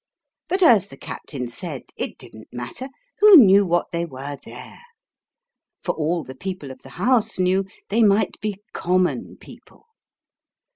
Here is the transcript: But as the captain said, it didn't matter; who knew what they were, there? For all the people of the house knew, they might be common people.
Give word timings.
But 0.49 0.63
as 0.63 0.87
the 0.87 0.97
captain 0.97 1.47
said, 1.47 1.83
it 1.95 2.17
didn't 2.17 2.51
matter; 2.51 2.89
who 3.19 3.37
knew 3.37 3.67
what 3.67 3.91
they 3.91 4.03
were, 4.03 4.35
there? 4.43 4.79
For 5.83 5.93
all 5.93 6.23
the 6.23 6.33
people 6.33 6.71
of 6.71 6.79
the 6.79 6.89
house 6.97 7.37
knew, 7.37 7.65
they 7.89 8.01
might 8.01 8.41
be 8.41 8.63
common 8.73 9.37
people. 9.37 9.85